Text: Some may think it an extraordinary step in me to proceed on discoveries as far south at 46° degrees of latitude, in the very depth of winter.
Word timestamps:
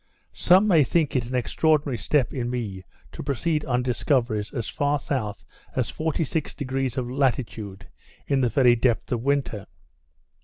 Some 0.33 0.67
may 0.67 0.83
think 0.83 1.15
it 1.15 1.27
an 1.27 1.35
extraordinary 1.35 1.95
step 1.99 2.33
in 2.33 2.49
me 2.49 2.83
to 3.11 3.21
proceed 3.21 3.63
on 3.65 3.83
discoveries 3.83 4.51
as 4.51 4.67
far 4.67 4.97
south 4.97 5.45
at 5.75 5.83
46° 5.85 6.55
degrees 6.55 6.97
of 6.97 7.07
latitude, 7.07 7.85
in 8.25 8.41
the 8.41 8.49
very 8.49 8.75
depth 8.75 9.11
of 9.11 9.21
winter. 9.21 9.67